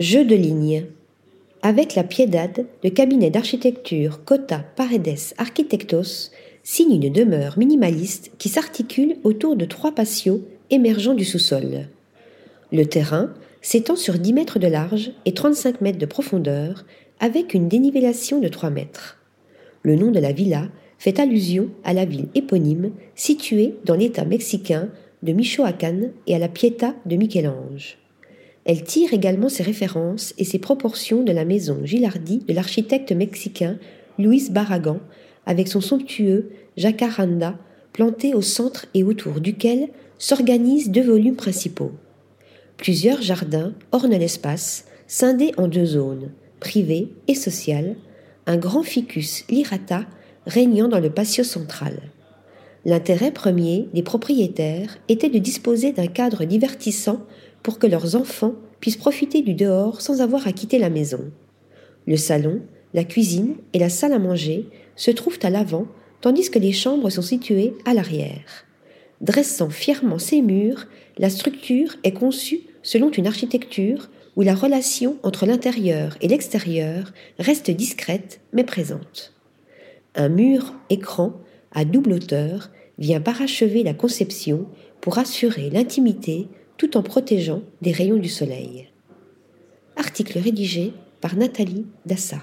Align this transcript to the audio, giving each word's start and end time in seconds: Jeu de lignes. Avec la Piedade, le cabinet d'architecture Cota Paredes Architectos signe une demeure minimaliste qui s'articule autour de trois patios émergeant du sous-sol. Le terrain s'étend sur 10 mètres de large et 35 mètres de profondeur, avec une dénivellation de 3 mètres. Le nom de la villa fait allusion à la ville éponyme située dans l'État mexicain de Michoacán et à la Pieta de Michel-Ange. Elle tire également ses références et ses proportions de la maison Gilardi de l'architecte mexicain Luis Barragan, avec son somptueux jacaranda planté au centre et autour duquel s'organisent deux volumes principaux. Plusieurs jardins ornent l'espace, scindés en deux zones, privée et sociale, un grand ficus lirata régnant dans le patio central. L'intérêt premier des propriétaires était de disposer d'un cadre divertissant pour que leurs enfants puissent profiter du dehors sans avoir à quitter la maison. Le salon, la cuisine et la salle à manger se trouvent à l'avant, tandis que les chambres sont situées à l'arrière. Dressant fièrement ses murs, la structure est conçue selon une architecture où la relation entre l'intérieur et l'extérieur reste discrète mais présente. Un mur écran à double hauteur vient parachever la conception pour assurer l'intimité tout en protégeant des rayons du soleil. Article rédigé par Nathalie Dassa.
Jeu 0.00 0.24
de 0.24 0.34
lignes. 0.34 0.86
Avec 1.62 1.94
la 1.94 2.02
Piedade, 2.02 2.66
le 2.82 2.90
cabinet 2.90 3.30
d'architecture 3.30 4.24
Cota 4.24 4.58
Paredes 4.74 5.34
Architectos 5.38 6.32
signe 6.64 7.00
une 7.00 7.12
demeure 7.12 7.56
minimaliste 7.56 8.32
qui 8.38 8.48
s'articule 8.48 9.18
autour 9.22 9.54
de 9.54 9.64
trois 9.64 9.94
patios 9.94 10.40
émergeant 10.70 11.14
du 11.14 11.24
sous-sol. 11.24 11.86
Le 12.72 12.86
terrain 12.86 13.32
s'étend 13.62 13.94
sur 13.94 14.14
10 14.14 14.32
mètres 14.32 14.58
de 14.58 14.66
large 14.66 15.12
et 15.26 15.32
35 15.32 15.80
mètres 15.80 15.98
de 15.98 16.06
profondeur, 16.06 16.84
avec 17.20 17.54
une 17.54 17.68
dénivellation 17.68 18.40
de 18.40 18.48
3 18.48 18.70
mètres. 18.70 19.20
Le 19.82 19.94
nom 19.94 20.10
de 20.10 20.18
la 20.18 20.32
villa 20.32 20.70
fait 20.98 21.20
allusion 21.20 21.68
à 21.84 21.92
la 21.92 22.04
ville 22.04 22.26
éponyme 22.34 22.90
située 23.14 23.76
dans 23.84 23.94
l'État 23.94 24.24
mexicain 24.24 24.88
de 25.22 25.32
Michoacán 25.32 26.10
et 26.26 26.34
à 26.34 26.40
la 26.40 26.48
Pieta 26.48 26.96
de 27.06 27.14
Michel-Ange. 27.14 27.98
Elle 28.64 28.82
tire 28.82 29.12
également 29.12 29.48
ses 29.48 29.62
références 29.62 30.34
et 30.38 30.44
ses 30.44 30.58
proportions 30.58 31.22
de 31.22 31.32
la 31.32 31.44
maison 31.44 31.80
Gilardi 31.84 32.38
de 32.38 32.54
l'architecte 32.54 33.12
mexicain 33.12 33.78
Luis 34.18 34.48
Barragan, 34.50 35.00
avec 35.46 35.68
son 35.68 35.80
somptueux 35.80 36.50
jacaranda 36.76 37.58
planté 37.92 38.34
au 38.34 38.42
centre 38.42 38.86
et 38.94 39.02
autour 39.02 39.40
duquel 39.40 39.88
s'organisent 40.18 40.90
deux 40.90 41.04
volumes 41.04 41.36
principaux. 41.36 41.92
Plusieurs 42.76 43.22
jardins 43.22 43.72
ornent 43.92 44.18
l'espace, 44.18 44.86
scindés 45.06 45.52
en 45.56 45.68
deux 45.68 45.84
zones, 45.84 46.32
privée 46.58 47.08
et 47.28 47.34
sociale, 47.34 47.96
un 48.46 48.56
grand 48.56 48.82
ficus 48.82 49.44
lirata 49.48 50.06
régnant 50.46 50.88
dans 50.88 50.98
le 50.98 51.10
patio 51.10 51.44
central. 51.44 52.00
L'intérêt 52.84 53.30
premier 53.30 53.88
des 53.94 54.02
propriétaires 54.02 54.98
était 55.08 55.30
de 55.30 55.38
disposer 55.38 55.92
d'un 55.92 56.06
cadre 56.06 56.44
divertissant 56.44 57.20
pour 57.64 57.80
que 57.80 57.88
leurs 57.88 58.14
enfants 58.14 58.54
puissent 58.78 58.96
profiter 58.96 59.42
du 59.42 59.54
dehors 59.54 60.00
sans 60.00 60.20
avoir 60.20 60.46
à 60.46 60.52
quitter 60.52 60.78
la 60.78 60.90
maison. 60.90 61.32
Le 62.06 62.16
salon, 62.16 62.60
la 62.92 63.02
cuisine 63.02 63.56
et 63.72 63.80
la 63.80 63.88
salle 63.88 64.12
à 64.12 64.20
manger 64.20 64.68
se 64.94 65.10
trouvent 65.10 65.40
à 65.42 65.50
l'avant, 65.50 65.86
tandis 66.20 66.50
que 66.50 66.60
les 66.60 66.72
chambres 66.72 67.10
sont 67.10 67.22
situées 67.22 67.74
à 67.86 67.94
l'arrière. 67.94 68.66
Dressant 69.20 69.70
fièrement 69.70 70.18
ses 70.18 70.42
murs, 70.42 70.86
la 71.18 71.30
structure 71.30 71.96
est 72.04 72.12
conçue 72.12 72.60
selon 72.82 73.10
une 73.10 73.26
architecture 73.26 74.10
où 74.36 74.42
la 74.42 74.54
relation 74.54 75.16
entre 75.22 75.46
l'intérieur 75.46 76.16
et 76.20 76.28
l'extérieur 76.28 77.12
reste 77.38 77.70
discrète 77.70 78.40
mais 78.52 78.64
présente. 78.64 79.32
Un 80.14 80.28
mur 80.28 80.74
écran 80.90 81.32
à 81.72 81.84
double 81.84 82.12
hauteur 82.12 82.70
vient 82.98 83.20
parachever 83.20 83.82
la 83.82 83.94
conception 83.94 84.66
pour 85.00 85.18
assurer 85.18 85.70
l'intimité 85.70 86.48
tout 86.84 86.98
en 86.98 87.02
protégeant 87.02 87.62
des 87.80 87.92
rayons 87.92 88.18
du 88.18 88.28
soleil. 88.28 88.90
Article 89.96 90.38
rédigé 90.38 90.92
par 91.22 91.34
Nathalie 91.34 91.86
Dassa. 92.04 92.42